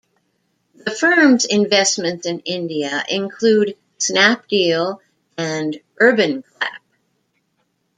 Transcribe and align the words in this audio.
The 0.73 0.89
firm's 0.89 1.45
investments 1.45 2.25
in 2.25 2.39
India 2.39 3.03
include 3.07 3.77
Snapdeal 3.99 4.97
and 5.37 5.79
UrbanClap. 6.01 6.77